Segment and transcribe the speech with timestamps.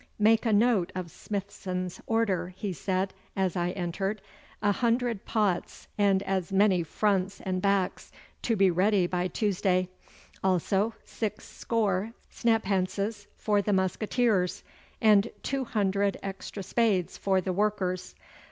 [0.17, 4.19] 'Make a note of Smithson's order,' he said, as I entered.
[4.63, 8.11] 'A hundred pots and as many fronts and backs
[8.41, 9.89] to be ready by Tuesday;
[10.43, 14.63] also six score snaphances for the musqueteers,
[14.99, 18.15] and two hundred extra spades for the workers.